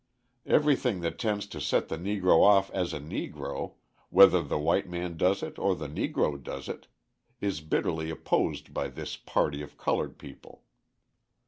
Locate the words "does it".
5.15-5.59, 6.41-6.87